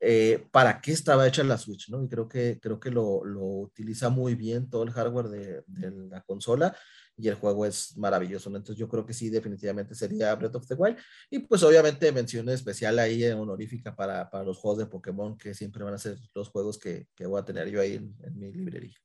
eh, 0.00 0.46
para 0.52 0.80
qué 0.80 0.92
estaba 0.92 1.26
hecha 1.26 1.42
la 1.44 1.58
Switch, 1.58 1.90
¿no? 1.90 2.02
Y 2.02 2.08
creo 2.08 2.28
que, 2.28 2.58
creo 2.60 2.78
que 2.80 2.90
lo, 2.90 3.24
lo 3.24 3.44
utiliza 3.44 4.08
muy 4.10 4.34
bien 4.34 4.70
todo 4.70 4.84
el 4.84 4.92
hardware 4.92 5.28
de, 5.28 5.62
de 5.66 5.90
la 6.08 6.22
consola 6.22 6.76
y 7.16 7.28
el 7.28 7.34
juego 7.34 7.66
es 7.66 7.96
maravilloso. 7.96 8.48
Entonces 8.48 8.76
yo 8.76 8.88
creo 8.88 9.04
que 9.04 9.12
sí, 9.12 9.28
definitivamente 9.28 9.94
sería 9.94 10.34
Breath 10.36 10.54
of 10.54 10.68
the 10.68 10.74
Wild. 10.74 10.98
Y 11.30 11.40
pues 11.40 11.62
obviamente 11.64 12.12
mención 12.12 12.48
especial 12.48 12.98
ahí 12.98 13.24
honorífica 13.24 13.94
para, 13.96 14.30
para, 14.30 14.44
los 14.44 14.58
juegos 14.58 14.78
de 14.78 14.86
Pokémon, 14.86 15.36
que 15.36 15.52
siempre 15.52 15.84
van 15.84 15.94
a 15.94 15.98
ser 15.98 16.16
los 16.34 16.48
juegos 16.48 16.78
que, 16.78 17.08
que 17.14 17.26
voy 17.26 17.40
a 17.40 17.44
tener 17.44 17.68
yo 17.68 17.80
ahí 17.80 17.94
en 17.94 18.38
mi 18.38 18.52
librería 18.52 18.96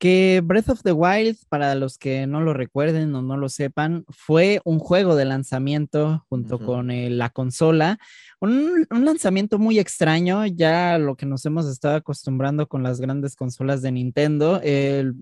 que 0.00 0.40
Breath 0.42 0.70
of 0.70 0.82
the 0.82 0.92
Wild, 0.92 1.36
para 1.50 1.74
los 1.74 1.98
que 1.98 2.26
no 2.26 2.40
lo 2.40 2.54
recuerden 2.54 3.14
o 3.14 3.20
no 3.20 3.36
lo 3.36 3.50
sepan, 3.50 4.06
fue 4.08 4.62
un 4.64 4.78
juego 4.78 5.14
de 5.14 5.26
lanzamiento 5.26 6.24
junto 6.30 6.58
con 6.58 6.88
la 6.90 7.28
consola, 7.28 7.98
un, 8.40 8.86
lanzamiento 8.88 9.58
muy 9.58 9.78
extraño, 9.78 10.46
ya 10.46 10.96
lo 10.96 11.16
que 11.16 11.26
nos 11.26 11.44
hemos 11.44 11.68
estado 11.68 11.96
acostumbrando 11.96 12.66
con 12.66 12.82
las 12.82 12.98
grandes 12.98 13.36
consolas 13.36 13.82
de 13.82 13.92
Nintendo. 13.92 14.62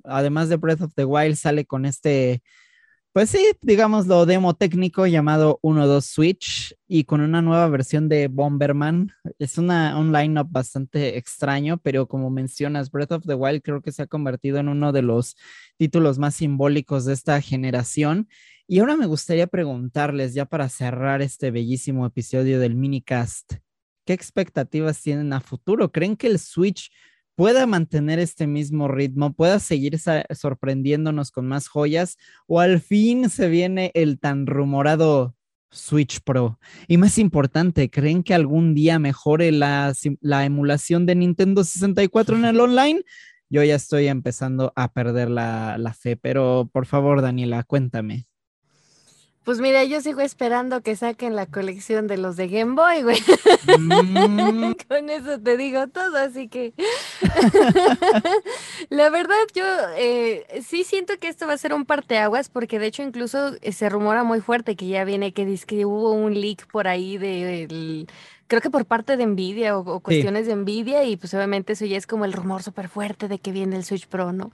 además 0.05 0.49
de 0.49 0.57
Breath 0.57 0.83
of 0.83 0.95
the 0.95 1.05
Wild, 1.05 1.35
sale 1.35 1.67
con 1.67 1.85
este 1.85 2.41
pues 3.19 3.31
sí, 3.31 3.51
digamos 3.63 4.07
lo 4.07 4.27
demo 4.27 4.55
técnico 4.55 5.05
llamado 5.09 5.59
1.2 5.65 6.03
Switch 6.03 6.77
y 6.87 7.03
con 7.03 7.21
una 7.21 7.43
nueva 7.43 7.67
versión 7.69 8.09
de 8.09 8.29
Bomberman. 8.29 9.11
Es 9.41 9.59
una, 9.59 9.99
un 9.99 10.13
lineup 10.13 10.47
bastante 10.49 11.19
extraño, 11.19 11.79
pero 11.79 12.07
como 12.07 12.31
mencionas, 12.31 12.93
Breath 12.93 13.11
of 13.11 13.27
the 13.27 13.35
Wild 13.35 13.63
creo 13.63 13.83
que 13.83 13.91
se 13.91 14.03
ha 14.03 14.07
convertido 14.07 14.59
en 14.59 14.69
uno 14.69 14.93
de 14.93 15.03
los 15.03 15.35
títulos 15.77 16.21
más 16.21 16.37
simbólicos 16.37 17.07
de 17.07 17.15
esta 17.15 17.41
generación. 17.41 18.29
Y 18.69 18.79
ahora 18.79 18.97
me 18.97 19.07
gustaría 19.07 19.49
preguntarles, 19.49 20.35
ya 20.35 20.45
para 20.45 20.69
cerrar 20.69 21.21
este 21.21 21.51
bellísimo 21.51 22.07
episodio 22.07 22.61
del 22.61 22.77
minicast, 22.77 23.55
¿qué 24.07 24.13
expectativas 24.13 25.03
tienen 25.03 25.33
a 25.33 25.41
futuro? 25.41 25.91
¿Creen 25.91 26.17
que 26.17 26.29
el 26.29 26.39
Switch 26.39 26.93
pueda 27.39 27.69
mantener 27.69 28.19
este 28.19 28.49
mismo 28.49 28.89
ritmo, 28.89 29.33
pueda 29.33 29.61
seguir 29.61 29.97
sorprendiéndonos 30.01 31.31
con 31.31 31.47
más 31.47 31.69
joyas 31.69 32.19
o 32.49 32.59
al 32.59 32.81
fin 32.81 33.31
se 33.31 33.49
viene 33.49 33.93
el 33.95 34.19
tan 34.19 34.45
rumorado 34.45 35.37
Switch 35.71 36.21
Pro. 36.21 36.59
Y 36.89 36.97
más 36.97 37.17
importante, 37.17 37.91
¿creen 37.91 38.25
que 38.25 38.35
algún 38.35 38.75
día 38.75 38.99
mejore 38.99 39.53
la, 39.53 39.95
la 40.21 40.47
emulación 40.47 41.07
de 41.07 41.15
Nintendo 41.15 41.63
64 41.63 42.39
en 42.39 42.45
el 42.45 42.59
online? 42.59 43.03
Yo 43.49 43.63
ya 43.63 43.77
estoy 43.77 44.09
empezando 44.09 44.73
a 44.75 44.93
perder 44.93 45.31
la, 45.31 45.79
la 45.79 45.95
fe, 45.95 46.17
pero 46.17 46.69
por 46.73 46.87
favor, 46.87 47.23
Daniela, 47.23 47.63
cuéntame. 47.63 48.28
Pues 49.49 49.63
mira, 49.63 49.83
yo 49.85 50.03
sigo 50.03 50.21
esperando 50.21 50.83
que 50.83 50.95
saquen 50.95 51.35
la 51.35 51.47
colección 51.47 52.07
de 52.07 52.19
los 52.19 52.37
de 52.37 52.49
Game 52.49 52.75
Boy, 52.75 53.03
güey. 53.03 53.19
Mm. 53.79 54.73
Con 54.89 55.09
eso 55.09 55.41
te 55.41 55.57
digo 55.57 55.87
todo, 55.89 56.19
así 56.19 56.49
que 56.49 56.75
la 58.91 59.09
verdad 59.09 59.39
yo 59.55 59.65
eh, 59.97 60.45
sí 60.63 60.85
siento 60.85 61.15
que 61.19 61.29
esto 61.29 61.47
va 61.47 61.55
a 61.55 61.57
ser 61.57 61.73
un 61.73 61.87
parteaguas 61.87 62.51
porque 62.51 62.79
de 62.79 62.89
hecho 62.89 63.03
incluso 63.03 63.57
eh, 63.63 63.73
se 63.73 63.89
rumora 63.89 64.23
muy 64.23 64.43
fuerte 64.43 64.77
que 64.77 64.87
ya 64.87 65.05
viene 65.05 65.33
que 65.33 65.47
dice 65.47 65.65
que 65.65 65.87
hubo 65.87 66.13
un 66.13 66.39
leak 66.39 66.71
por 66.71 66.87
ahí 66.87 67.17
de, 67.17 68.07
creo 68.49 68.63
que 68.63 68.71
por 68.71 68.87
parte 68.87 69.17
de 69.17 69.27
Nvidia 69.27 69.79
o, 69.79 70.01
cuestiones 70.01 70.47
de 70.47 70.57
Nvidia 70.57 71.05
y 71.05 71.17
pues 71.17 71.33
obviamente 71.35 71.75
eso 71.75 71.85
ya 71.85 71.97
es 71.97 72.07
como 72.07 72.25
el 72.25 72.33
rumor 72.33 72.63
súper 72.63 72.89
fuerte 72.89 73.29
de 73.29 73.39
que 73.39 73.53
viene 73.53 73.77
el 73.77 73.85
Switch 73.85 74.07
Pro, 74.09 74.33
¿no? 74.33 74.51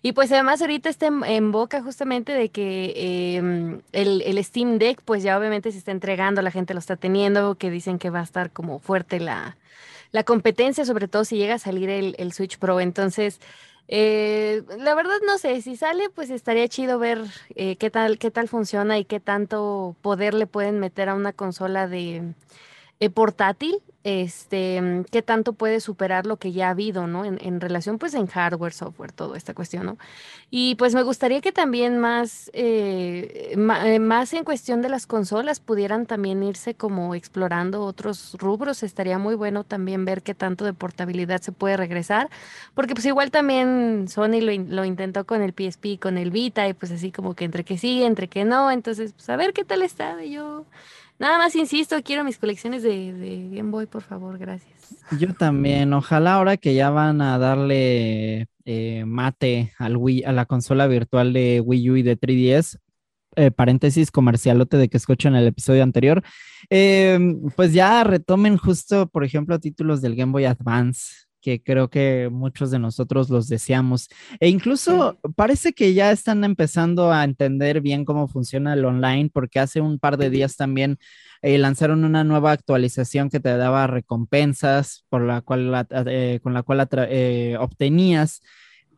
Y 0.00 0.12
pues 0.12 0.32
además 0.32 0.60
ahorita 0.60 0.88
está 0.88 1.06
en, 1.06 1.52
boca 1.52 1.82
justamente 1.82 2.32
de 2.32 2.48
que 2.48 3.36
em, 3.36 3.82
el, 3.92 4.42
Steam 4.44 4.78
Deck 4.78 5.00
pues 5.04 5.22
ya 5.22 5.38
obviamente 5.38 5.70
se 5.70 5.78
está 5.78 5.92
entregando, 5.92 6.42
la 6.42 6.50
gente 6.50 6.74
lo 6.74 6.80
está 6.80 6.96
teniendo, 6.96 7.54
que 7.56 7.70
dicen 7.70 7.98
que 7.98 8.10
va 8.10 8.20
a 8.20 8.24
estar 8.24 8.50
como 8.50 8.80
fuerte 8.80 9.20
la, 9.20 9.56
la 10.10 10.24
competencia, 10.24 10.84
sobre 10.84 11.06
todo 11.06 11.24
si 11.24 11.36
llega 11.36 11.54
a 11.54 11.58
salir 11.58 11.88
el, 11.88 12.32
Switch 12.32 12.58
Pro. 12.58 12.80
Entonces, 12.80 13.40
eh, 13.86 14.62
la 14.78 14.94
verdad 14.96 15.18
no 15.24 15.38
sé, 15.38 15.62
si 15.62 15.76
sale 15.76 16.10
pues 16.10 16.30
estaría 16.30 16.66
chido 16.66 16.98
ver 16.98 17.20
eh, 17.54 17.76
qué 17.76 17.90
tal, 17.90 18.18
qué 18.18 18.32
tal 18.32 18.48
funciona 18.48 18.98
y 18.98 19.04
qué 19.04 19.20
tanto 19.20 19.94
poder 20.02 20.34
le 20.34 20.46
pueden 20.48 20.80
meter 20.80 21.10
a 21.10 21.14
una 21.14 21.32
consola 21.32 21.86
de 21.86 22.34
eh, 23.02 23.10
portátil 23.10 23.82
este, 24.04 25.04
qué 25.12 25.22
tanto 25.22 25.52
puede 25.52 25.78
superar 25.80 26.26
lo 26.26 26.36
que 26.36 26.52
ya 26.52 26.68
ha 26.68 26.70
habido, 26.70 27.06
¿no? 27.06 27.24
En, 27.24 27.60
relación, 27.60 27.98
pues, 27.98 28.14
en 28.14 28.26
hardware, 28.26 28.72
software, 28.72 29.12
toda 29.12 29.36
esta 29.36 29.54
cuestión, 29.54 29.86
¿no? 29.86 29.98
Y 30.50 30.74
pues 30.74 30.94
me 30.94 31.02
gustaría 31.02 31.40
que 31.40 31.52
también 31.52 31.98
más, 31.98 32.50
eh, 32.52 33.54
eh, 33.54 33.98
más 34.00 34.32
en 34.32 34.44
cuestión 34.44 34.82
de 34.82 34.88
las 34.88 35.06
consolas 35.06 35.60
pudieran 35.60 36.06
también 36.06 36.42
irse 36.42 36.74
como 36.74 37.14
explorando 37.14 37.84
otros 37.84 38.34
rubros. 38.38 38.82
Estaría 38.82 39.18
muy 39.18 39.36
bueno 39.36 39.62
también 39.62 40.04
ver 40.04 40.22
qué 40.22 40.34
tanto 40.34 40.64
de 40.64 40.72
portabilidad 40.72 41.40
se 41.40 41.52
puede 41.52 41.76
regresar, 41.76 42.28
porque 42.74 42.94
pues 42.94 43.06
igual 43.06 43.30
también 43.30 44.06
Sony 44.08 44.40
lo, 44.40 44.52
lo 44.52 44.84
intentó 44.84 45.24
con 45.26 45.42
el 45.42 45.52
PSP, 45.52 46.00
con 46.00 46.18
el 46.18 46.30
Vita, 46.32 46.68
y 46.68 46.74
pues 46.74 46.90
así 46.90 47.12
como 47.12 47.34
que 47.34 47.44
entre 47.44 47.64
que 47.64 47.78
sí, 47.78 48.02
entre 48.02 48.28
que 48.28 48.44
no, 48.44 48.70
entonces, 48.70 49.12
pues 49.12 49.28
a 49.28 49.36
ver 49.36 49.52
qué 49.52 49.64
tal 49.64 49.82
está. 49.82 50.22
Yo 50.24 50.66
Nada 51.22 51.38
más 51.38 51.54
insisto, 51.54 52.02
quiero 52.02 52.24
mis 52.24 52.36
colecciones 52.36 52.82
de, 52.82 53.48
Game 53.52 53.70
Boy, 53.70 53.86
por 53.86 54.02
favor, 54.02 54.38
gracias. 54.38 54.96
Yo 55.20 55.32
también, 55.34 55.92
ojalá 55.92 56.34
ahora 56.34 56.56
que 56.56 56.74
ya 56.74 56.90
van 56.90 57.20
a 57.20 57.38
darle 57.38 58.48
eh, 58.64 59.04
mate 59.06 59.72
al 59.78 59.96
Wii, 59.96 60.24
a 60.24 60.32
la 60.32 60.46
consola 60.46 60.88
virtual 60.88 61.32
de 61.32 61.60
Wii 61.64 61.90
U 61.90 61.96
y 61.98 62.02
de 62.02 62.18
3DS, 62.18 62.80
eh, 63.36 63.52
paréntesis 63.52 64.10
comercialote 64.10 64.76
de 64.76 64.88
que 64.88 64.96
escuchan 64.96 65.36
el 65.36 65.46
episodio 65.46 65.84
anterior, 65.84 66.24
eh, 66.70 67.36
pues 67.54 67.72
ya 67.72 68.02
retomen 68.02 68.56
justo, 68.56 69.06
por 69.06 69.22
ejemplo, 69.22 69.60
títulos 69.60 70.02
del 70.02 70.16
Game 70.16 70.32
Boy 70.32 70.46
Advance, 70.46 71.28
que 71.42 71.62
creo 71.62 71.90
que 71.90 72.30
muchos 72.32 72.70
de 72.70 72.78
nosotros 72.78 73.28
los 73.28 73.48
deseamos. 73.48 74.08
E 74.40 74.48
incluso 74.48 75.18
parece 75.36 75.72
que 75.72 75.92
ya 75.92 76.12
están 76.12 76.44
empezando 76.44 77.12
a 77.12 77.24
entender 77.24 77.80
bien 77.82 78.04
cómo 78.04 78.28
funciona 78.28 78.72
el 78.72 78.84
online, 78.84 79.30
porque 79.32 79.58
hace 79.58 79.80
un 79.80 79.98
par 79.98 80.16
de 80.16 80.30
días 80.30 80.56
también 80.56 80.98
eh, 81.42 81.58
lanzaron 81.58 82.04
una 82.04 82.24
nueva 82.24 82.52
actualización 82.52 83.28
que 83.28 83.40
te 83.40 83.56
daba 83.56 83.86
recompensas 83.86 85.04
por 85.08 85.22
la 85.22 85.40
cual 85.42 85.86
eh, 86.06 86.38
con 86.42 86.54
la 86.54 86.62
cual 86.62 86.88
eh, 87.08 87.56
obtenías 87.58 88.40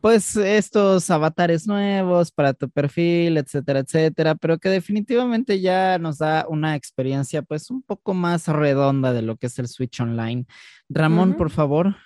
pues 0.05 0.37
estos 0.37 1.09
avatares 1.09 1.67
nuevos 1.67 2.31
para 2.31 2.53
tu 2.53 2.69
perfil, 2.69 3.39
etcétera, 3.39 3.79
etcétera, 3.79 4.35
pero 4.35 4.59
que 4.59 4.69
definitivamente 4.69 5.63
ya 5.63 5.99
nos 5.99 6.19
da 6.19 6.45
una 6.47 6.77
experiencia 6.77 7.41
pues 7.41 7.71
un 7.71 7.81
poco 7.81 8.13
más 8.13 8.47
redonda 8.47 9.15
de 9.15 9.23
lo 9.23 9.39
que 9.39 9.47
es 9.47 9.59
el 9.59 9.67
Switch 9.67 9.99
Online. 10.01 10.45
Ramón, 10.91 11.39
por 11.39 11.49
favor. 11.49 11.97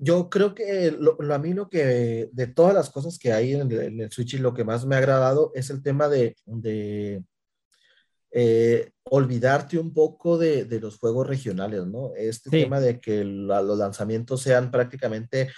Yo 0.00 0.30
creo 0.30 0.54
que 0.54 0.92
lo, 0.92 1.18
a 1.34 1.38
mí 1.38 1.52
lo 1.54 1.68
que 1.68 2.30
de 2.32 2.46
todas 2.46 2.72
las 2.72 2.88
cosas 2.88 3.18
que 3.18 3.32
hay 3.32 3.54
en 3.54 3.72
el, 3.72 4.12
Switch 4.12 4.34
y 4.34 4.38
lo 4.38 4.54
que 4.54 4.62
más 4.62 4.86
me 4.86 4.94
ha 4.94 4.98
agradado 4.98 5.50
es 5.56 5.70
el 5.70 5.82
tema 5.82 6.08
de, 6.08 6.36
de 6.46 7.24
eh, 8.30 8.92
olvidarte 9.02 9.76
un 9.76 9.92
poco 9.92 10.38
de, 10.38 10.66
de, 10.66 10.78
los 10.78 10.98
juegos 10.98 11.26
regionales, 11.26 11.84
¿no? 11.84 12.12
Este 12.16 12.48
tema 12.48 12.78
de 12.78 13.00
que 13.00 13.24
los 13.24 13.76
lanzamientos 13.76 14.40
sean 14.40 14.70
prácticamente, 14.70 15.50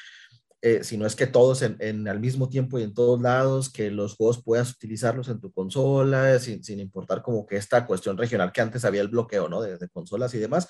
eh, 0.63 0.83
si 0.85 0.97
no 0.97 1.07
es 1.07 1.15
que 1.15 1.27
todos 1.27 1.61
en, 1.61 1.77
en, 1.79 2.09
al 2.09 2.19
mismo 2.19 2.49
tiempo 2.49 2.79
y 2.79 2.85
en 2.85 2.95
todos 2.95 3.21
lados, 3.21 3.71
que 3.71 3.91
los 3.91 4.17
juegos 4.17 4.43
puedas 4.43 4.71
utilizarlos 4.71 5.29
en 5.29 5.41
tu 5.41 5.53
consola, 5.53 6.39
sin, 6.39 6.65
sin 6.65 6.81
importar 6.81 7.21
como 7.21 7.45
que 7.47 7.57
esta 7.57 7.87
cuestión 7.87 8.17
regional 8.17 8.53
que 8.53 8.63
antes 8.63 8.87
había 8.87 9.03
el 9.03 9.09
bloqueo, 9.09 9.51
¿no? 9.51 9.61
De, 9.61 9.77
de 9.77 9.89
consolas 9.91 10.33
y 10.33 10.39
demás. 10.39 10.67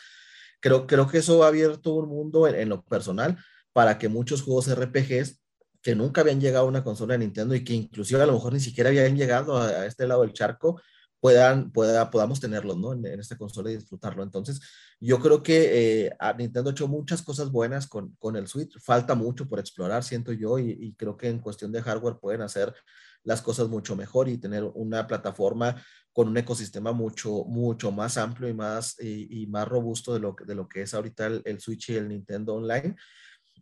Creo, 0.59 0.89
creo 0.89 1.07
que 1.07 1.19
eso 1.19 1.45
ha 1.45 1.49
abierto 1.49 1.95
un 1.95 2.09
mundo 2.09 2.49
en, 2.49 2.57
en 2.57 2.69
lo 2.69 2.83
personal 2.83 3.39
para 3.73 3.99
que 3.99 4.09
muchos 4.09 4.43
juegos 4.43 4.69
RPGs 4.69 5.41
que 5.83 5.95
nunca 5.95 6.21
habían 6.21 6.41
llegado 6.41 6.67
a 6.67 6.69
una 6.69 6.85
consola 6.85 7.15
de 7.15 7.21
Nintendo 7.21 7.55
y 7.55 7.65
que 7.65 7.73
inclusive 7.73 8.23
a 8.23 8.27
lo 8.27 8.35
mejor 8.35 8.53
ni 8.53 8.61
siquiera 8.61 8.91
habían 8.91 9.17
llegado 9.17 9.57
a, 9.57 9.87
este 9.87 10.07
lado 10.07 10.23
del 10.23 10.33
charco, 10.33 10.81
puedan, 11.21 11.71
pueda, 11.71 12.11
podamos 12.11 12.41
tenerlos, 12.41 12.77
¿no? 12.79 12.93
En, 12.93 13.07
esta 13.21 13.37
consola 13.37 13.71
y 13.71 13.77
disfrutarlo. 13.77 14.23
Entonces, 14.23 14.61
yo 15.01 15.21
creo 15.21 15.43
que 15.43 16.07
eh, 16.07 16.11
Nintendo 16.39 16.71
ha 16.71 16.73
hecho 16.73 16.89
muchas 16.89 17.23
cosas 17.23 17.51
buenas 17.51 17.87
con, 17.87 18.15
con 18.19 18.37
el 18.37 18.47
Switch. 18.47 18.79
Falta 18.81 19.15
mucho 19.15 19.49
por 19.49 19.59
explorar, 19.59 20.03
siento 20.03 20.33
yo, 20.33 20.59
y, 20.59 20.95
creo 20.97 21.17
que 21.17 21.29
en 21.29 21.39
cuestión 21.39 21.73
de 21.73 21.83
hardware 21.83 22.19
pueden 22.21 22.43
hacer 22.43 22.75
las 23.23 23.43
cosas 23.43 23.69
mucho 23.69 23.97
mejor 23.97 24.29
y 24.29 24.39
tener 24.39 24.65
una 24.75 25.07
plataforma 25.07 25.77
con 26.13 26.29
un 26.29 26.37
ecosistema 26.39 26.93
mucho, 26.93 27.45
mucho 27.45 27.93
más 27.93 28.17
amplio 28.17 28.49
y 28.49 28.55
más, 28.55 28.97
y, 29.01 29.47
más 29.47 29.69
robusto 29.69 30.13
de 30.15 30.21
lo, 30.21 30.35
de 30.47 30.55
lo 30.55 30.69
que 30.69 30.83
es 30.83 30.95
ahorita 30.95 31.27
el 31.45 31.61
Switch 31.61 31.91
y 31.91 31.97
el 31.97 32.09
Nintendo 32.09 32.55
Online. 32.55 32.97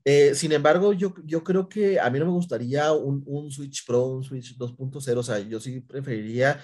Eh, 0.05 0.35
sin 0.35 0.53
embargo, 0.53 0.93
yo, 0.93 1.15
yo 1.25 1.43
creo 1.43 1.69
que 1.69 1.99
a 2.01 2.11
mí 2.11 2.19
no 2.19 2.27
me 2.27 2.33
gustaría 2.33 2.93
un, 2.93 3.23
un 3.27 3.51
Switch 3.51 3.85
Pro, 3.87 4.07
un 4.07 4.25
Switch 4.25 4.57
2.0, 4.57 5.17
o 5.19 5.23
sea, 5.23 5.39
yo 5.41 5.61
sí 5.61 5.81
preferiría 5.81 6.63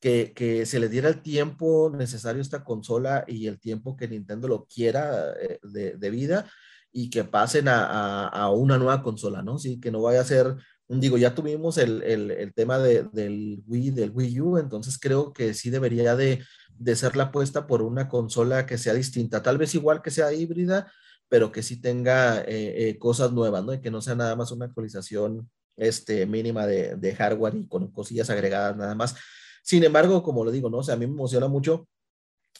que, 0.00 0.32
que, 0.34 0.66
se 0.66 0.78
le 0.80 0.88
diera 0.88 1.08
el 1.08 1.22
tiempo 1.22 1.90
necesario 1.94 2.40
a 2.40 2.42
esta 2.42 2.64
consola 2.64 3.24
y 3.26 3.46
el 3.46 3.58
tiempo 3.58 3.96
que 3.96 4.08
Nintendo 4.08 4.48
lo 4.48 4.66
quiera 4.66 5.32
eh, 5.40 5.58
de, 5.62 6.10
vida 6.10 6.46
y 6.92 7.10
que 7.10 7.24
pasen 7.24 7.68
a, 7.68 8.28
a, 8.28 8.50
una 8.50 8.76
nueva 8.76 9.02
consola, 9.02 9.42
¿no? 9.42 9.58
Sí, 9.58 9.80
que 9.80 9.90
no 9.90 10.02
vaya 10.02 10.20
a 10.20 10.24
ser, 10.24 10.56
digo, 10.88 11.16
ya 11.16 11.34
tuvimos 11.34 11.78
el, 11.78 12.02
el, 12.02 12.30
el 12.30 12.52
tema 12.54 12.78
de, 12.78 13.04
del 13.12 13.62
Wii, 13.66 13.90
del 13.92 14.10
Wii 14.10 14.40
U, 14.40 14.58
entonces 14.58 14.98
creo 14.98 15.32
que 15.32 15.54
sí 15.54 15.70
debería 15.70 16.14
de, 16.16 16.44
de 16.76 16.96
ser 16.96 17.16
la 17.16 17.24
apuesta 17.24 17.66
por 17.66 17.82
una 17.82 18.08
consola 18.08 18.66
que 18.66 18.78
sea 18.78 18.94
distinta, 18.94 19.42
tal 19.42 19.58
vez 19.58 19.74
igual 19.74 20.02
que 20.02 20.10
sea 20.10 20.32
híbrida, 20.32 20.92
pero 21.34 21.50
que 21.50 21.64
sí 21.64 21.80
tenga 21.80 22.42
eh, 22.42 22.90
eh, 22.90 22.96
cosas 22.96 23.32
nuevas, 23.32 23.64
¿no? 23.64 23.74
Y 23.74 23.80
que 23.80 23.90
no 23.90 24.00
sea 24.00 24.14
nada 24.14 24.36
más 24.36 24.52
una 24.52 24.66
actualización 24.66 25.50
este, 25.76 26.26
mínima 26.26 26.64
de, 26.64 27.16
hardware 27.18 27.56
y 27.56 27.66
con 27.66 27.90
cosillas 27.90 28.30
agregadas 28.30 28.76
nada 28.76 28.94
más. 28.94 29.16
Sin 29.60 29.82
embargo, 29.82 30.22
como 30.22 30.44
lo 30.44 30.52
digo, 30.52 30.70
¿no? 30.70 30.78
A 30.78 30.96
mí 30.96 31.08
me 31.08 31.12
emociona 31.12 31.48
mucho 31.48 31.88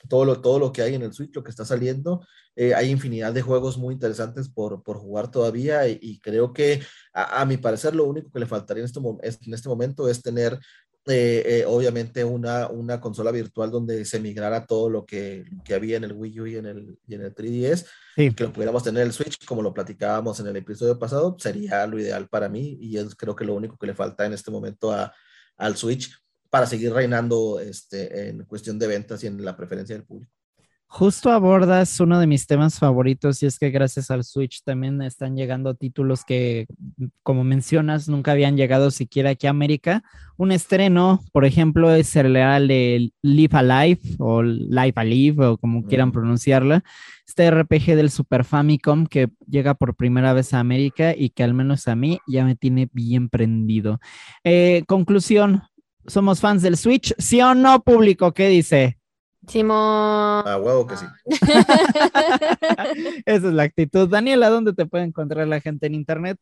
todo 0.08 0.24
lo, 0.24 0.40
todo 0.40 0.58
lo 0.58 0.72
que 0.72 0.82
hay 0.82 0.96
en 0.96 1.02
el 1.02 1.12
Switch, 1.12 1.32
lo 1.36 1.44
que 1.44 1.50
está 1.50 1.64
saliendo. 1.64 2.26
Eh, 2.56 2.74
hay 2.74 2.90
infinidad 2.90 3.32
de 3.32 3.42
juegos 3.42 3.78
muy 3.78 3.94
interesantes 3.94 4.48
por, 4.48 4.82
por 4.82 4.98
jugar 4.98 5.30
todavía 5.30 5.86
y, 5.86 6.18
creo 6.18 6.52
que 6.52 6.82
a, 7.12 7.42
a, 7.42 7.46
mi 7.46 7.58
parecer 7.58 7.94
lo 7.94 8.02
único 8.06 8.32
que 8.32 8.40
le 8.40 8.46
faltaría 8.46 8.82
en 8.82 8.86
este, 8.86 8.98
en 9.46 9.54
este 9.54 9.68
momento 9.68 10.08
es 10.08 10.20
tener 10.20 10.58
eh, 11.06 11.60
eh, 11.60 11.64
obviamente 11.66 12.24
una, 12.24 12.68
una 12.68 13.00
consola 13.00 13.30
virtual 13.30 13.70
donde 13.70 14.04
se 14.04 14.20
migrara 14.20 14.66
todo 14.66 14.88
lo 14.88 15.04
que, 15.04 15.44
que 15.64 15.74
había 15.74 15.98
en 15.98 16.04
el 16.04 16.12
Wii 16.12 16.40
U 16.40 16.46
y 16.46 16.56
en 16.56 16.66
el, 16.66 16.98
y 17.06 17.14
en 17.14 17.22
el 17.22 17.34
3DS, 17.34 17.86
que 18.16 18.44
lo 18.44 18.52
pudiéramos 18.52 18.82
tener 18.82 19.02
en 19.02 19.08
el 19.08 19.12
Switch, 19.12 19.44
como 19.44 19.62
lo 19.62 19.74
platicábamos 19.74 20.40
en 20.40 20.46
el 20.46 20.56
episodio 20.56 20.98
pasado, 20.98 21.36
sería 21.38 21.86
lo 21.86 21.98
ideal 21.98 22.28
para 22.28 22.48
mí 22.48 22.78
y 22.80 22.96
es 22.96 23.14
creo 23.14 23.36
que 23.36 23.44
lo 23.44 23.54
único 23.54 23.76
que 23.76 23.86
le 23.86 23.94
falta 23.94 24.24
en 24.24 24.32
este 24.32 24.50
momento 24.50 24.92
a, 24.92 25.12
al 25.56 25.76
Switch 25.76 26.10
para 26.48 26.66
seguir 26.66 26.92
reinando 26.92 27.60
este, 27.60 28.28
en 28.28 28.44
cuestión 28.44 28.78
de 28.78 28.86
ventas 28.86 29.22
y 29.24 29.26
en 29.26 29.44
la 29.44 29.56
preferencia 29.56 29.94
del 29.94 30.04
público. 30.04 30.33
Justo 30.96 31.32
abordas 31.32 31.98
uno 31.98 32.20
de 32.20 32.28
mis 32.28 32.46
temas 32.46 32.78
favoritos 32.78 33.42
y 33.42 33.46
es 33.46 33.58
que 33.58 33.70
gracias 33.70 34.12
al 34.12 34.22
Switch 34.22 34.62
también 34.62 35.02
están 35.02 35.34
llegando 35.34 35.74
títulos 35.74 36.24
que, 36.24 36.68
como 37.24 37.42
mencionas, 37.42 38.08
nunca 38.08 38.30
habían 38.30 38.56
llegado 38.56 38.92
siquiera 38.92 39.30
aquí 39.30 39.48
a 39.48 39.50
América. 39.50 40.04
Un 40.36 40.52
estreno, 40.52 41.20
por 41.32 41.46
ejemplo, 41.46 41.92
es 41.92 42.14
el 42.14 42.34
de 42.34 43.10
Live 43.22 43.58
Alive 43.58 44.00
o 44.20 44.44
Live 44.44 44.92
Alive 44.94 45.44
o 45.44 45.58
como 45.58 45.84
quieran 45.84 46.12
pronunciarla. 46.12 46.84
Este 47.26 47.50
RPG 47.50 47.96
del 47.96 48.10
Super 48.10 48.44
Famicom 48.44 49.06
que 49.06 49.30
llega 49.48 49.74
por 49.74 49.96
primera 49.96 50.32
vez 50.32 50.54
a 50.54 50.60
América 50.60 51.12
y 51.12 51.30
que 51.30 51.42
al 51.42 51.54
menos 51.54 51.88
a 51.88 51.96
mí 51.96 52.20
ya 52.28 52.44
me 52.44 52.54
tiene 52.54 52.88
bien 52.92 53.28
prendido. 53.28 53.98
Eh, 54.44 54.84
conclusión, 54.86 55.64
¿somos 56.06 56.38
fans 56.38 56.62
del 56.62 56.76
Switch? 56.76 57.16
¿Sí 57.18 57.40
o 57.40 57.52
no, 57.52 57.82
público? 57.82 58.32
¿Qué 58.32 58.46
dice? 58.46 58.96
Simón. 59.46 60.46
A 60.46 60.58
huevo 60.58 60.86
que 60.86 60.96
sí. 60.96 61.06
Esa 63.26 63.48
es 63.48 63.54
la 63.54 63.62
actitud. 63.64 64.08
Daniela, 64.08 64.50
¿dónde 64.50 64.72
te 64.72 64.86
puede 64.86 65.04
encontrar 65.04 65.46
la 65.46 65.60
gente 65.60 65.86
en 65.86 65.94
internet? 65.94 66.38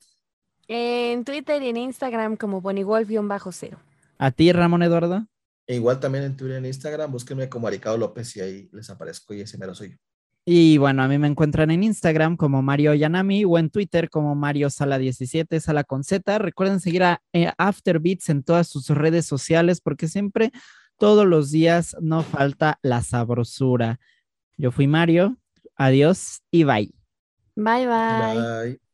En 0.69 1.25
Twitter 1.25 1.63
y 1.63 1.69
en 1.69 1.77
Instagram 1.77 2.37
como 2.37 2.61
bonigolf-cero. 2.61 3.79
¿A 4.19 4.31
ti, 4.31 4.53
Ramón 4.53 4.83
Eduardo? 4.83 5.27
E 5.67 5.77
igual 5.77 6.01
también 6.01 6.25
en 6.25 6.37
Twitter 6.37 6.57
y 6.57 6.59
en 6.59 6.67
Instagram, 6.67 7.13
búsquenme 7.13 7.49
como 7.49 7.69
Aricado 7.69 7.97
López 7.97 8.37
y 8.37 8.41
ahí 8.41 8.69
les 8.73 8.91
aparezco 8.91 9.35
y 9.35 9.41
ese 9.41 9.59
mero 9.59 9.75
soy 9.75 9.91
yo. 9.91 9.97
Y 10.45 10.77
bueno, 10.79 11.05
a 11.05 11.09
mí 11.09 11.19
me 11.19 11.29
encuentran 11.29 11.71
en 11.71 11.85
Instagram 11.85 12.37
como 12.37 12.63
Mario 12.63 12.95
Yanami 12.95 13.45
o 13.45 13.59
en 13.59 13.71
Twitter 13.71 14.11
como 14.11 14.35
Mario 14.35 14.71
Sala 14.71 14.99
17, 14.99 15.61
Sala 15.61 15.85
con 15.85 16.03
Z. 16.03 16.37
Recuerden 16.39 16.81
seguir 16.81 17.05
a 17.05 17.23
eh, 17.33 17.53
Afterbeats 17.59 18.29
en 18.29 18.43
todas 18.43 18.67
sus 18.67 18.89
redes 18.89 19.25
sociales 19.25 19.81
porque 19.81 20.09
siempre 20.09 20.51
todos 21.03 21.27
los 21.27 21.51
días 21.51 21.97
no 22.01 22.23
falta 22.23 22.79
la 22.81 23.03
sabrosura. 23.03 23.99
Yo 24.57 24.71
fui 24.71 24.87
Mario, 24.87 25.37
adiós 25.75 26.45
y 26.53 26.63
bye. 26.63 26.95
Bye 27.57 27.89
bye. 27.89 28.37
Bye. 28.69 28.92